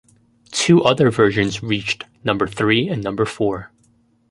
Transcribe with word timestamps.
Two 0.49 0.83
other 0.83 1.11
versions 1.11 1.61
reached 1.61 2.05
number 2.23 2.47
three 2.47 2.89
and 2.89 3.03
number 3.03 3.23
four. 3.23 3.71